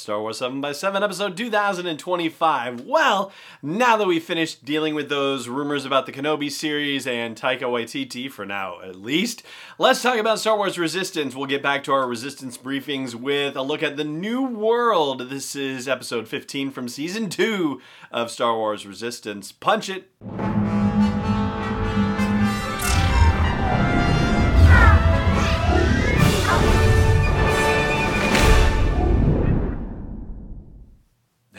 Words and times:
Star 0.00 0.22
Wars 0.22 0.38
7 0.38 0.62
by 0.62 0.72
7 0.72 1.02
episode 1.02 1.36
2025. 1.36 2.80
Well, 2.80 3.30
now 3.62 3.98
that 3.98 4.06
we've 4.06 4.24
finished 4.24 4.64
dealing 4.64 4.94
with 4.94 5.10
those 5.10 5.46
rumors 5.46 5.84
about 5.84 6.06
the 6.06 6.12
Kenobi 6.12 6.50
series 6.50 7.06
and 7.06 7.36
Taika 7.36 7.62
Waititi, 7.62 8.30
for 8.30 8.46
now 8.46 8.80
at 8.80 8.96
least, 8.96 9.42
let's 9.78 10.00
talk 10.00 10.18
about 10.18 10.38
Star 10.38 10.56
Wars 10.56 10.78
Resistance. 10.78 11.36
We'll 11.36 11.46
get 11.46 11.62
back 11.62 11.84
to 11.84 11.92
our 11.92 12.08
Resistance 12.08 12.56
briefings 12.56 13.14
with 13.14 13.56
a 13.56 13.62
look 13.62 13.82
at 13.82 13.98
the 13.98 14.04
new 14.04 14.42
world. 14.42 15.28
This 15.28 15.54
is 15.54 15.86
episode 15.86 16.26
15 16.26 16.70
from 16.70 16.88
season 16.88 17.28
2 17.28 17.82
of 18.10 18.30
Star 18.30 18.56
Wars 18.56 18.86
Resistance. 18.86 19.52
Punch 19.52 19.90
it! 19.90 20.10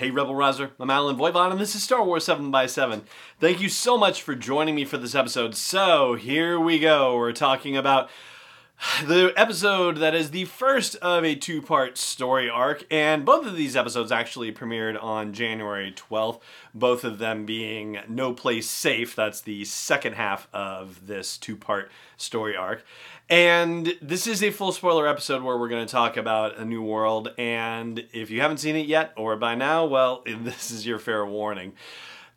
Hey, 0.02 0.10
Rebel 0.10 0.34
Rouser, 0.34 0.72
I'm 0.80 0.90
Allen 0.90 1.16
Voivod, 1.16 1.52
and 1.52 1.62
this 1.62 1.76
is 1.76 1.84
Star 1.84 2.04
Wars 2.04 2.24
7 2.24 2.50
by 2.50 2.66
7 2.66 3.04
Thank 3.40 3.62
you 3.62 3.70
so 3.70 4.00
much 4.00 4.24
for 4.24 4.34
joining 4.34 4.74
me 4.74 4.84
for 4.84 4.98
this 4.98 5.14
episode. 5.14 5.54
So, 5.54 6.16
here 6.16 6.60
we 6.60 6.80
go. 6.80 7.16
We're 7.16 7.34
talking 7.34 7.78
about 7.78 8.10
the 9.06 9.32
episode 9.36 9.98
that 9.98 10.16
is 10.16 10.32
the 10.32 10.46
first 10.46 10.96
of 10.98 11.24
a 11.24 11.36
two 11.36 11.62
part 11.62 11.98
story 11.98 12.50
arc, 12.50 12.84
and 12.90 13.24
both 13.24 13.46
of 13.46 13.56
these 13.56 13.76
episodes 13.76 14.12
actually 14.12 14.52
premiered 14.52 15.02
on 15.02 15.34
January 15.34 15.92
12th, 15.92 16.40
both 16.74 17.04
of 17.04 17.20
them 17.20 17.46
being 17.46 18.00
No 18.08 18.34
Place 18.34 18.70
Safe. 18.70 19.16
That's 19.16 19.42
the 19.42 19.66
second 19.66 20.14
half 20.14 20.48
of 20.52 21.06
this 21.06 21.38
two 21.38 21.56
part 21.56 21.92
story 22.18 22.56
arc. 22.56 22.84
And 23.30 23.96
this 24.02 24.26
is 24.26 24.42
a 24.44 24.52
full 24.52 24.72
spoiler 24.72 25.08
episode 25.08 25.44
where 25.44 25.58
we're 25.58 25.70
going 25.70 25.86
to 25.86 25.92
talk 25.92 26.18
about 26.18 26.58
A 26.58 26.66
New 26.66 26.82
World. 26.82 27.34
And 27.38 28.06
if 28.14 28.30
you 28.30 28.42
haven't 28.42 28.58
seen 28.58 28.76
it 28.76 28.88
yet, 28.88 29.14
or 29.16 29.36
by 29.36 29.56
now, 29.56 29.86
well, 29.86 30.24
this 30.28 30.72
is 30.72 30.86
your 30.86 31.00
fair 31.00 31.26
warning. 31.26 31.74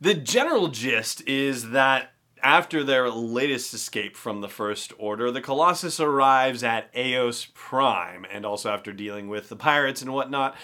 The 0.01 0.15
general 0.15 0.69
gist 0.69 1.27
is 1.27 1.71
that 1.71 2.14
after 2.45 2.85
their 2.85 3.09
latest 3.09 3.73
escape 3.73 4.17
from 4.17 4.43
the 4.43 4.49
First 4.49 4.93
Order, 4.99 5.31
the 5.31 5.41
Colossus 5.41 5.99
arrives 5.99 6.63
at 6.63 6.91
Eos 6.95 7.49
Prime, 7.55 8.27
and 8.31 8.45
also 8.45 8.71
after 8.71 8.93
dealing 8.93 9.29
with 9.29 9.49
the 9.49 9.57
pirates 9.57 10.03
and 10.03 10.13
whatnot. 10.13 10.55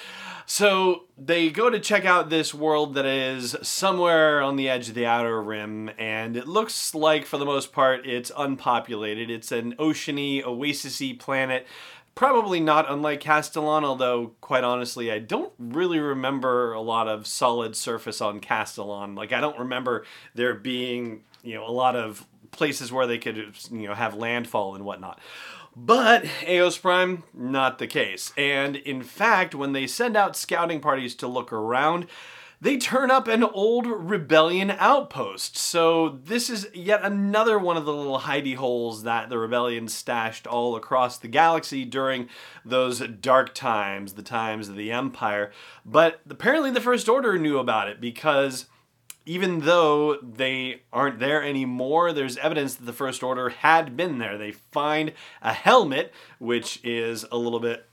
So 0.44 1.04
they 1.16 1.48
go 1.48 1.70
to 1.70 1.80
check 1.80 2.04
out 2.04 2.28
this 2.28 2.52
world 2.52 2.94
that 2.94 3.06
is 3.06 3.56
somewhere 3.62 4.42
on 4.42 4.56
the 4.56 4.68
edge 4.68 4.90
of 4.90 4.94
the 4.94 5.06
outer 5.06 5.42
rim, 5.42 5.90
and 5.98 6.36
it 6.36 6.46
looks 6.46 6.94
like, 6.94 7.24
for 7.24 7.38
the 7.38 7.46
most 7.46 7.72
part, 7.72 8.06
it's 8.06 8.30
unpopulated. 8.36 9.30
It's 9.30 9.50
an 9.50 9.74
oceany, 9.76 10.44
oasisy 10.44 11.18
planet. 11.18 11.66
Probably 12.14 12.60
not 12.60 12.90
unlike 12.90 13.20
Castilon, 13.20 13.84
although 13.84 14.32
quite 14.42 14.64
honestly, 14.64 15.10
I 15.10 15.20
don't 15.20 15.52
really 15.58 16.00
remember 16.00 16.74
a 16.74 16.80
lot 16.82 17.08
of 17.08 17.26
solid 17.26 17.74
surface 17.74 18.20
on 18.20 18.40
Castilon. 18.40 19.14
Like 19.14 19.32
I 19.32 19.40
don't 19.40 19.58
remember 19.58 20.04
there 20.34 20.52
being, 20.52 21.22
you 21.42 21.54
know, 21.54 21.66
a 21.66 21.70
lot 21.70 21.96
of 21.96 22.26
places 22.50 22.92
where 22.92 23.06
they 23.06 23.18
could, 23.18 23.36
you 23.70 23.88
know, 23.88 23.94
have 23.94 24.14
landfall 24.14 24.74
and 24.74 24.84
whatnot. 24.84 25.20
But 25.76 26.26
Eos 26.46 26.78
Prime, 26.78 27.22
not 27.32 27.78
the 27.78 27.86
case. 27.86 28.32
And 28.36 28.76
in 28.76 29.02
fact, 29.02 29.54
when 29.54 29.72
they 29.72 29.86
send 29.86 30.16
out 30.16 30.36
scouting 30.36 30.80
parties 30.80 31.14
to 31.16 31.28
look 31.28 31.52
around, 31.52 32.06
they 32.60 32.76
turn 32.76 33.10
up 33.10 33.26
an 33.26 33.42
old 33.42 33.86
rebellion 33.86 34.70
outpost. 34.72 35.56
So 35.56 36.20
this 36.24 36.50
is 36.50 36.68
yet 36.74 37.02
another 37.02 37.58
one 37.58 37.78
of 37.78 37.86
the 37.86 37.94
little 37.94 38.20
hidey 38.20 38.54
holes 38.56 39.04
that 39.04 39.30
the 39.30 39.38
rebellion 39.38 39.88
stashed 39.88 40.46
all 40.46 40.76
across 40.76 41.16
the 41.16 41.28
galaxy 41.28 41.86
during 41.86 42.28
those 42.64 42.98
dark 42.98 43.54
times, 43.54 44.12
the 44.12 44.22
times 44.22 44.68
of 44.68 44.76
the 44.76 44.92
Empire. 44.92 45.52
But 45.86 46.20
apparently 46.28 46.70
the 46.70 46.82
First 46.82 47.08
Order 47.08 47.38
knew 47.38 47.58
about 47.58 47.88
it 47.88 47.98
because 47.98 48.66
even 49.26 49.60
though 49.60 50.16
they 50.16 50.82
aren't 50.92 51.18
there 51.18 51.42
anymore, 51.42 52.12
there's 52.12 52.36
evidence 52.38 52.74
that 52.74 52.84
the 52.84 52.92
First 52.92 53.22
Order 53.22 53.50
had 53.50 53.96
been 53.96 54.18
there. 54.18 54.38
They 54.38 54.52
find 54.52 55.12
a 55.42 55.52
helmet, 55.52 56.12
which 56.38 56.80
is 56.82 57.24
a 57.30 57.36
little 57.36 57.60
bit 57.60 57.86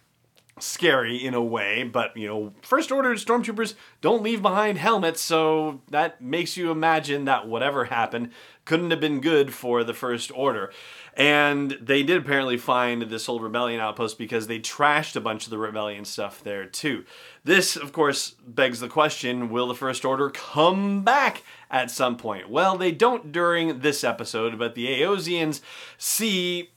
scary 0.59 1.17
in 1.17 1.33
a 1.33 1.41
way, 1.41 1.83
but 1.83 2.15
you 2.15 2.27
know, 2.27 2.53
First 2.61 2.91
Order 2.91 3.13
stormtroopers 3.15 3.75
don't 4.01 4.23
leave 4.23 4.41
behind 4.41 4.77
helmets, 4.77 5.21
so 5.21 5.81
that 5.89 6.21
makes 6.21 6.57
you 6.57 6.71
imagine 6.71 7.25
that 7.25 7.47
whatever 7.47 7.85
happened 7.85 8.31
couldn't 8.65 8.91
have 8.91 8.99
been 8.99 9.21
good 9.21 9.53
for 9.53 9.83
the 9.83 9.93
First 9.93 10.31
Order. 10.35 10.71
And 11.15 11.77
they 11.81 12.03
did 12.03 12.17
apparently 12.17 12.57
find 12.57 13.03
this 13.03 13.27
old 13.27 13.41
rebellion 13.41 13.79
outpost 13.79 14.17
because 14.17 14.47
they 14.47 14.59
trashed 14.59 15.15
a 15.15 15.21
bunch 15.21 15.45
of 15.45 15.49
the 15.49 15.57
rebellion 15.57 16.05
stuff 16.05 16.43
there 16.43 16.65
too. 16.65 17.05
This, 17.43 17.75
of 17.75 17.91
course, 17.93 18.35
begs 18.45 18.79
the 18.79 18.89
question 18.89 19.49
will 19.49 19.67
the 19.67 19.75
First 19.75 20.05
Order 20.05 20.29
come 20.29 21.03
back 21.03 21.43
at 21.71 21.89
some 21.89 22.17
point? 22.17 22.49
Well, 22.49 22.77
they 22.77 22.91
don't 22.91 23.31
during 23.31 23.79
this 23.79 24.03
episode, 24.03 24.59
but 24.59 24.75
the 24.75 24.87
Eosians 25.01 25.61
see 25.97 26.71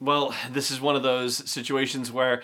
well, 0.00 0.34
this 0.50 0.70
is 0.70 0.80
one 0.80 0.96
of 0.96 1.02
those 1.02 1.48
situations 1.48 2.10
where 2.10 2.42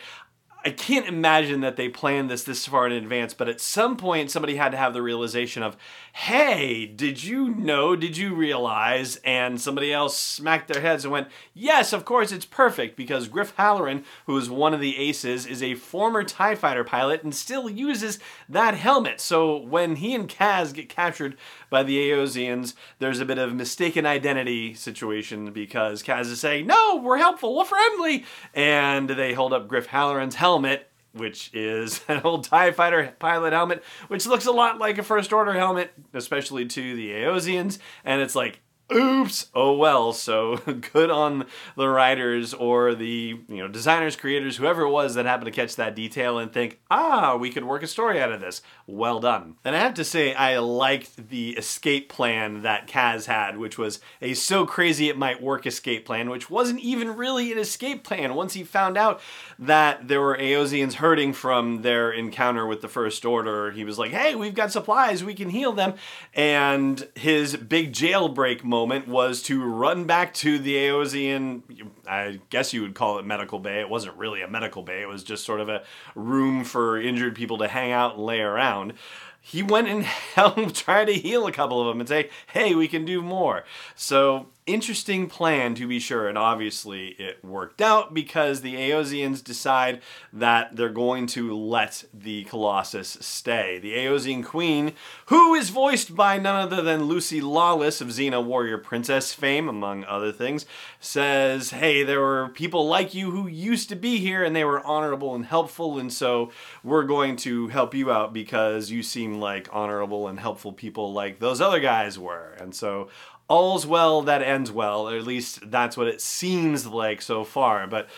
I 0.67 0.71
can't 0.71 1.07
imagine 1.07 1.61
that 1.61 1.77
they 1.77 1.89
planned 1.89 2.29
this 2.29 2.43
this 2.43 2.67
far 2.67 2.89
in 2.89 2.93
advance, 2.93 3.33
but 3.33 3.49
at 3.49 3.61
some 3.61 3.97
point 3.97 4.33
somebody 4.33 4.57
had 4.57 4.73
to 4.73 4.77
have 4.77 4.95
the 4.95 5.01
realization 5.01 5.63
of, 5.63 5.77
hey, 6.13 6.87
did 6.87 7.23
you 7.23 7.55
know, 7.55 7.95
did 7.95 8.17
you 8.17 8.35
realize? 8.35 9.15
And 9.25 9.61
somebody 9.61 9.93
else 9.93 10.19
smacked 10.19 10.67
their 10.67 10.83
heads 10.83 11.05
and 11.05 11.13
went, 11.13 11.29
yes, 11.55 11.93
of 11.93 12.05
course, 12.05 12.33
it's 12.33 12.45
perfect 12.45 12.97
because 12.97 13.29
Griff 13.29 13.55
Halloran, 13.57 14.05
who 14.27 14.37
is 14.37 14.51
one 14.51 14.75
of 14.75 14.81
the 14.81 14.99
aces, 14.99 15.47
is 15.47 15.63
a 15.63 15.77
former 15.77 16.25
TIE 16.25 16.57
fighter 16.57 16.83
pilot 16.83 17.23
and 17.23 17.33
still 17.33 17.71
uses 17.71 18.19
that 18.49 18.75
helmet. 18.75 19.21
So 19.21 19.57
when 19.57 19.95
he 19.95 20.17
and 20.17 20.29
Kaz 20.29 20.75
get 20.75 20.89
captured 20.89 21.37
by 21.71 21.85
the 21.85 21.97
Eosians, 22.11 22.75
there's 22.99 23.21
a 23.21 23.25
bit 23.25 23.39
of 23.39 23.55
mistaken 23.55 24.05
identity 24.05 24.75
situation 24.75 25.53
because 25.53 26.03
Kaz 26.03 26.23
is 26.23 26.41
saying, 26.41 26.67
no, 26.67 26.97
we're 26.97 27.19
helpful, 27.19 27.57
we're 27.57 27.65
friendly. 27.65 28.25
And 28.53 29.11
they 29.11 29.33
hold 29.33 29.53
up 29.53 29.69
Griff 29.69 29.87
Halloran's 29.87 30.35
helmet 30.35 30.56
helmet, 30.57 30.89
which 31.13 31.51
is 31.53 32.01
an 32.09 32.23
old 32.25 32.45
TIE 32.45 32.73
fighter 32.73 33.15
pilot 33.19 33.53
helmet, 33.53 33.85
which 34.09 34.27
looks 34.27 34.47
a 34.47 34.53
lot 34.53 34.79
like 34.79 34.97
a 34.97 35.03
First 35.03 35.33
Order 35.33 35.53
helmet, 35.53 35.93
especially 36.15 36.67
to 36.67 36.97
the 36.97 37.11
Eosians. 37.11 37.79
And 38.05 38.23
it's 38.23 38.35
like, 38.35 38.61
oops. 38.93 39.51
Oh 39.55 39.77
well 39.77 40.13
so 40.13 40.57
good 40.93 41.11
on 41.11 41.47
the 41.77 41.89
writers 41.89 42.55
or 42.55 42.95
the 42.95 43.39
you 43.49 43.57
know 43.57 43.67
designers 43.69 44.15
creators 44.15 44.57
whoever 44.57 44.83
it 44.83 44.91
was 44.91 45.15
that 45.15 45.27
happened 45.27 45.47
to 45.47 45.51
catch 45.51 45.75
that 45.77 45.97
detail 45.97 46.39
and 46.39 46.53
think 46.53 46.79
ah 46.91 47.37
we 47.37 47.51
could 47.51 47.65
work 47.65 47.83
a 47.83 47.87
story 47.87 48.21
out 48.21 48.31
of 48.31 48.41
this. 48.41 48.63
Well 48.87 49.19
done. 49.19 49.57
And 49.65 49.75
i 49.75 49.81
have 49.81 49.95
to 49.95 50.05
say 50.05 50.35
i 50.35 50.59
liked 50.59 51.29
the 51.31 51.51
escape 51.57 52.09
plan 52.09 52.63
that 52.63 52.87
kaz 52.87 53.27
had 53.27 53.57
which 53.59 53.77
was 53.77 53.99
a 54.23 54.35
so 54.35 54.65
crazy 54.65 55.09
it 55.09 55.19
might 55.19 55.43
work 55.43 55.67
escape 55.67 56.07
plan 56.07 56.31
which 56.31 56.49
wasn't 56.49 56.81
even 56.81 57.17
really 57.17 57.51
an 57.51 57.59
escape 57.59 58.05
plan. 58.05 58.35
Once 58.35 58.55
he 58.55 58.63
found 58.63 58.97
out 58.97 59.21
that 59.59 60.07
there 60.07 60.21
were 60.21 60.37
Eosians 60.37 60.95
hurting 60.95 61.33
from 61.33 61.83
their 61.83 62.13
encounter 62.13 62.67
with 62.67 62.83
the 62.83 62.89
first 62.89 63.25
order 63.25 63.73
he 63.73 63.83
was 63.83 63.99
like 63.99 64.13
hey 64.13 64.37
we've 64.37 64.55
got 64.55 64.71
supplies. 64.71 65.25
We 65.25 65.35
can 65.35 65.51
heal 65.51 65.73
them. 65.73 65.95
And 66.35 67.09
his 67.17 67.57
big 67.57 67.93
jailbreak 67.93 68.63
moment 68.63 68.76
moment 68.77 69.09
was 69.09 69.43
to 69.43 69.65
run 69.65 70.05
back 70.05 70.35
to 70.35 70.59
the 70.59 70.75
Eosian, 70.75 71.63
I 72.07 72.41
guess 72.51 72.75
you 72.75 72.83
would 72.83 72.95
call 72.95 73.19
it 73.19 73.25
medical 73.25 73.59
bay. 73.59 73.81
It 73.81 73.89
wasn't 73.89 74.17
really 74.17 74.43
a 74.43 74.49
medical 74.49 74.83
bay, 74.83 75.01
it 75.01 75.09
was 75.09 75.25
just 75.25 75.45
sort 75.45 75.61
of 75.61 75.69
a 75.71 75.83
room 76.15 76.63
for 76.63 77.01
injured 77.01 77.35
people 77.35 77.59
to 77.59 77.69
hang 77.69 77.91
out 77.91 78.17
and 78.17 78.25
lay 78.25 78.41
around 78.41 78.93
he 79.41 79.63
went 79.63 79.87
and 79.87 80.03
helped 80.35 80.75
try 80.75 81.05
to 81.05 81.13
heal 81.13 81.47
a 81.47 81.53
couple 81.53 81.81
of 81.81 81.87
them 81.87 82.01
and 82.01 82.09
say, 82.09 82.31
hey, 82.49 82.75
we 82.75 82.89
can 82.89 83.05
do 83.05 83.23
more. 83.23 83.65
So 83.95 84.49
interesting 84.67 85.29
plan 85.29 85.75
to 85.77 85.87
be 85.87 85.99
sure, 85.99 86.29
and 86.29 86.37
obviously 86.37 87.09
it 87.19 87.45
worked 87.45 87.81
out 87.81 88.13
because 88.13 88.61
the 88.61 88.75
Eosians 88.75 89.43
decide 89.43 90.01
that 90.33 90.75
they're 90.75 90.89
going 90.89 91.27
to 91.29 91.57
let 91.57 92.05
the 92.13 92.45
Colossus 92.45 93.17
stay. 93.21 93.79
The 93.79 93.95
Eosian 93.95 94.45
Queen, 94.45 94.93
who 95.27 95.55
is 95.55 95.71
voiced 95.71 96.17
by 96.17 96.39
none 96.39 96.61
other 96.61 96.83
than 96.83 97.05
Lucy 97.05 97.41
Lawless 97.41 98.01
of 98.01 98.09
Xena 98.09 98.45
Warrior 98.45 98.79
Princess 98.79 99.33
fame, 99.33 99.69
among 99.69 100.05
other 100.05 100.33
things, 100.33 100.67
says, 100.99 101.71
hey, 101.71 102.03
there 102.03 102.21
were 102.21 102.49
people 102.49 102.89
like 102.89 103.15
you 103.15 103.31
who 103.31 103.47
used 103.47 103.89
to 103.89 103.97
be 103.97 104.19
here 104.19 104.43
and 104.43 104.55
they 104.55 104.65
were 104.65 104.85
honorable 104.85 105.35
and 105.35 105.47
helpful, 105.47 105.99
and 105.99 106.13
so 106.13 106.51
we're 106.83 107.05
going 107.05 107.37
to 107.37 107.69
help 107.69 107.95
you 107.95 108.11
out 108.11 108.33
because 108.33 108.91
you 108.91 109.03
seem 109.03 109.41
like 109.41 109.69
honorable 109.73 110.29
and 110.29 110.41
helpful 110.41 110.73
people 110.73 111.13
like 111.13 111.39
those 111.39 111.61
other 111.61 111.81
guys 111.81 112.19
were. 112.19 112.57
And 112.59 112.75
so 112.75 113.09
all's 113.49 113.87
well 113.87 114.23
that 114.23 114.43
ends 114.43 114.71
well, 114.71 115.09
or 115.09 115.17
at 115.17 115.27
least 115.27 115.71
that's 115.71 115.97
what 115.97 116.09
it 116.09 116.21
seems 116.21 116.87
like 116.87 117.23
so 117.23 117.45
far. 117.45 117.87
But 117.87 118.09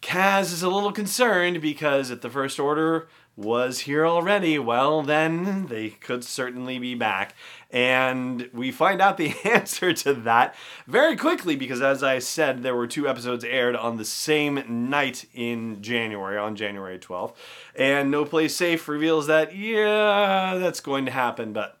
Kaz 0.00 0.52
is 0.52 0.62
a 0.62 0.68
little 0.68 0.92
concerned 0.92 1.60
because 1.60 2.10
at 2.10 2.22
the 2.22 2.30
First 2.30 2.58
Order, 2.58 3.08
was 3.38 3.80
here 3.80 4.04
already, 4.04 4.58
well, 4.58 5.00
then 5.00 5.66
they 5.66 5.90
could 5.90 6.24
certainly 6.24 6.76
be 6.80 6.96
back. 6.96 7.34
And 7.70 8.50
we 8.52 8.72
find 8.72 9.00
out 9.00 9.16
the 9.16 9.32
answer 9.44 9.92
to 9.92 10.12
that 10.12 10.56
very 10.88 11.16
quickly 11.16 11.54
because, 11.54 11.80
as 11.80 12.02
I 12.02 12.18
said, 12.18 12.62
there 12.62 12.74
were 12.74 12.88
two 12.88 13.08
episodes 13.08 13.44
aired 13.44 13.76
on 13.76 13.96
the 13.96 14.04
same 14.04 14.90
night 14.90 15.24
in 15.32 15.80
January, 15.80 16.36
on 16.36 16.56
January 16.56 16.98
12th. 16.98 17.34
And 17.76 18.10
No 18.10 18.24
Place 18.24 18.56
Safe 18.56 18.88
reveals 18.88 19.28
that, 19.28 19.54
yeah, 19.54 20.56
that's 20.58 20.80
going 20.80 21.04
to 21.04 21.12
happen, 21.12 21.52
but 21.52 21.77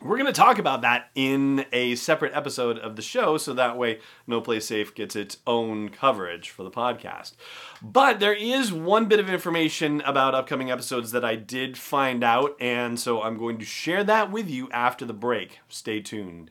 we're 0.00 0.16
going 0.16 0.26
to 0.26 0.32
talk 0.32 0.58
about 0.58 0.82
that 0.82 1.10
in 1.14 1.66
a 1.72 1.94
separate 1.96 2.32
episode 2.34 2.78
of 2.78 2.96
the 2.96 3.02
show, 3.02 3.36
so 3.36 3.52
that 3.54 3.76
way 3.76 3.98
No 4.26 4.40
Place 4.40 4.66
Safe 4.66 4.94
gets 4.94 5.16
its 5.16 5.38
own 5.46 5.88
coverage 5.88 6.50
for 6.50 6.62
the 6.62 6.70
podcast. 6.70 7.32
But 7.82 8.20
there 8.20 8.34
is 8.34 8.72
one 8.72 9.06
bit 9.06 9.20
of 9.20 9.28
information 9.28 10.00
about 10.02 10.34
upcoming 10.34 10.70
episodes 10.70 11.10
that 11.12 11.24
I 11.24 11.36
did 11.36 11.76
find 11.76 12.22
out, 12.22 12.56
and 12.60 12.98
so 12.98 13.22
I'm 13.22 13.36
going 13.36 13.58
to 13.58 13.64
share 13.64 14.04
that 14.04 14.30
with 14.30 14.48
you 14.48 14.70
after 14.70 15.04
the 15.04 15.12
break. 15.12 15.58
Stay 15.68 16.00
tuned. 16.00 16.50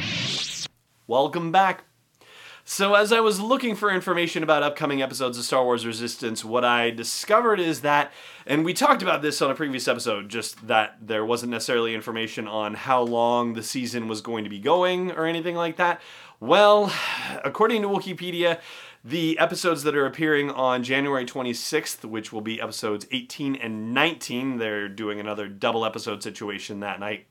Welcome 1.11 1.51
back. 1.51 1.83
So, 2.63 2.93
as 2.93 3.11
I 3.11 3.19
was 3.19 3.41
looking 3.41 3.75
for 3.75 3.91
information 3.91 4.43
about 4.43 4.63
upcoming 4.63 5.01
episodes 5.01 5.37
of 5.37 5.43
Star 5.43 5.65
Wars 5.65 5.85
Resistance, 5.85 6.45
what 6.45 6.63
I 6.63 6.89
discovered 6.89 7.59
is 7.59 7.81
that, 7.81 8.13
and 8.45 8.63
we 8.63 8.73
talked 8.73 9.01
about 9.01 9.21
this 9.21 9.41
on 9.41 9.51
a 9.51 9.53
previous 9.53 9.89
episode, 9.89 10.29
just 10.29 10.67
that 10.67 10.95
there 11.01 11.25
wasn't 11.25 11.51
necessarily 11.51 11.93
information 11.93 12.47
on 12.47 12.75
how 12.75 13.01
long 13.01 13.55
the 13.55 13.61
season 13.61 14.07
was 14.07 14.21
going 14.21 14.45
to 14.45 14.49
be 14.49 14.57
going 14.57 15.11
or 15.11 15.25
anything 15.25 15.57
like 15.57 15.75
that. 15.75 15.99
Well, 16.39 16.93
according 17.43 17.81
to 17.81 17.89
Wikipedia, 17.89 18.61
the 19.03 19.37
episodes 19.37 19.83
that 19.83 19.97
are 19.97 20.05
appearing 20.05 20.49
on 20.49 20.81
January 20.81 21.25
26th, 21.25 22.05
which 22.05 22.31
will 22.31 22.39
be 22.39 22.61
episodes 22.61 23.05
18 23.11 23.57
and 23.57 23.93
19, 23.93 24.59
they're 24.59 24.87
doing 24.87 25.19
another 25.19 25.49
double 25.49 25.83
episode 25.83 26.23
situation 26.23 26.79
that 26.79 27.01
night. 27.01 27.25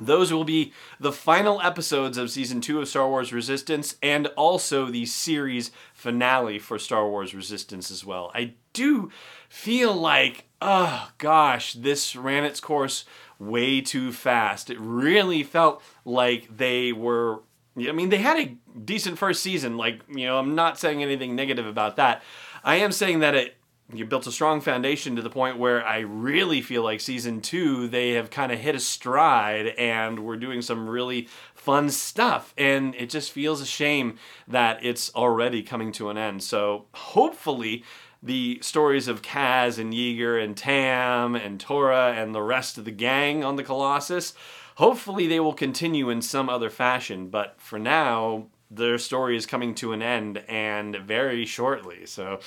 Those 0.00 0.32
will 0.32 0.44
be 0.44 0.72
the 0.98 1.12
final 1.12 1.60
episodes 1.60 2.18
of 2.18 2.30
season 2.30 2.60
two 2.60 2.80
of 2.80 2.88
Star 2.88 3.08
Wars 3.08 3.32
Resistance 3.32 3.96
and 4.02 4.26
also 4.28 4.86
the 4.86 5.06
series 5.06 5.70
finale 5.92 6.58
for 6.58 6.78
Star 6.78 7.08
Wars 7.08 7.34
Resistance 7.34 7.90
as 7.90 8.04
well. 8.04 8.30
I 8.34 8.54
do 8.72 9.10
feel 9.48 9.94
like, 9.94 10.44
oh 10.60 11.10
gosh, 11.18 11.74
this 11.74 12.16
ran 12.16 12.44
its 12.44 12.60
course 12.60 13.04
way 13.38 13.80
too 13.80 14.12
fast. 14.12 14.70
It 14.70 14.78
really 14.80 15.42
felt 15.42 15.82
like 16.04 16.56
they 16.56 16.92
were. 16.92 17.40
I 17.76 17.90
mean, 17.90 18.08
they 18.08 18.18
had 18.18 18.38
a 18.38 18.56
decent 18.78 19.18
first 19.18 19.42
season. 19.42 19.76
Like, 19.76 20.00
you 20.08 20.26
know, 20.26 20.38
I'm 20.38 20.54
not 20.54 20.78
saying 20.78 21.02
anything 21.02 21.34
negative 21.34 21.66
about 21.66 21.96
that. 21.96 22.22
I 22.62 22.76
am 22.76 22.92
saying 22.92 23.18
that 23.20 23.34
it 23.34 23.56
you 23.92 24.04
built 24.06 24.26
a 24.26 24.32
strong 24.32 24.60
foundation 24.60 25.14
to 25.16 25.22
the 25.22 25.30
point 25.30 25.58
where 25.58 25.86
I 25.86 25.98
really 25.98 26.62
feel 26.62 26.82
like 26.82 27.00
season 27.00 27.40
two, 27.40 27.86
they 27.86 28.12
have 28.12 28.30
kind 28.30 28.50
of 28.50 28.58
hit 28.58 28.74
a 28.74 28.80
stride 28.80 29.68
and 29.78 30.20
we're 30.20 30.36
doing 30.36 30.62
some 30.62 30.88
really 30.88 31.28
fun 31.54 31.90
stuff. 31.90 32.54
And 32.56 32.94
it 32.94 33.10
just 33.10 33.30
feels 33.30 33.60
a 33.60 33.66
shame 33.66 34.18
that 34.48 34.84
it's 34.84 35.14
already 35.14 35.62
coming 35.62 35.92
to 35.92 36.08
an 36.08 36.16
end. 36.16 36.42
So 36.42 36.86
hopefully, 36.94 37.84
the 38.22 38.58
stories 38.62 39.06
of 39.06 39.20
Kaz 39.20 39.78
and 39.78 39.92
Yeager 39.92 40.42
and 40.42 40.56
Tam 40.56 41.36
and 41.36 41.60
Torra 41.60 42.14
and 42.16 42.34
the 42.34 42.42
rest 42.42 42.78
of 42.78 42.86
the 42.86 42.90
gang 42.90 43.44
on 43.44 43.56
the 43.56 43.62
Colossus, 43.62 44.32
hopefully 44.76 45.26
they 45.26 45.40
will 45.40 45.52
continue 45.52 46.08
in 46.08 46.22
some 46.22 46.48
other 46.48 46.70
fashion. 46.70 47.28
But 47.28 47.60
for 47.60 47.78
now, 47.78 48.46
their 48.70 48.96
story 48.96 49.36
is 49.36 49.44
coming 49.44 49.74
to 49.76 49.92
an 49.92 50.00
end 50.00 50.38
and 50.48 50.96
very 50.96 51.44
shortly. 51.44 52.06
So 52.06 52.40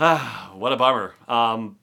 Ah, 0.00 0.52
what 0.54 0.72
a 0.72 0.76
bummer. 0.76 1.14
Um, 1.26 1.76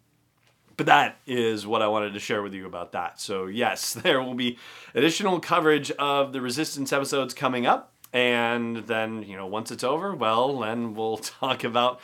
but 0.77 0.87
that 0.87 1.17
is 1.25 1.65
what 1.65 1.81
I 1.81 1.87
wanted 1.87 2.13
to 2.13 2.19
share 2.19 2.41
with 2.41 2.53
you 2.53 2.65
about 2.65 2.91
that. 2.91 3.19
So, 3.19 3.45
yes, 3.45 3.93
there 4.03 4.21
will 4.21 4.33
be 4.33 4.57
additional 4.93 5.39
coverage 5.39 5.91
of 5.91 6.33
the 6.33 6.41
Resistance 6.41 6.91
episodes 6.91 7.33
coming 7.33 7.65
up. 7.65 7.91
And 8.13 8.77
then, 8.87 9.23
you 9.23 9.35
know, 9.35 9.45
once 9.45 9.71
it's 9.71 9.83
over, 9.83 10.15
well, 10.15 10.59
then 10.59 10.93
we'll 10.93 11.17
talk 11.41 11.63
about 11.63 11.99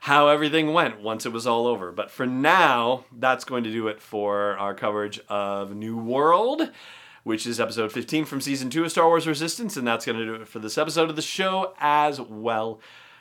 how 0.00 0.28
everything 0.28 0.72
went 0.72 1.00
once 1.00 1.26
it 1.26 1.32
was 1.32 1.46
all 1.46 1.66
over. 1.66 1.90
But 1.90 2.10
for 2.10 2.26
now, 2.26 3.04
that's 3.10 3.44
going 3.44 3.64
to 3.64 3.72
do 3.72 3.88
it 3.88 4.00
for 4.00 4.56
our 4.58 4.74
coverage 4.74 5.18
of 5.28 5.74
New 5.74 5.96
World, 5.96 6.70
which 7.24 7.46
is 7.46 7.58
episode 7.58 7.90
15 7.90 8.24
from 8.24 8.40
season 8.40 8.70
2 8.70 8.84
of 8.84 8.92
Star 8.92 9.08
Wars 9.08 9.26
Resistance. 9.26 9.76
And 9.76 9.86
that's 9.86 10.06
going 10.06 10.18
to 10.18 10.24
do 10.24 10.34
it 10.34 10.46
for 10.46 10.60
this 10.60 10.78
episode 10.78 11.10
of 11.10 11.16
the 11.16 11.22
show 11.22 11.74
as 11.80 12.20
well. 12.20 12.80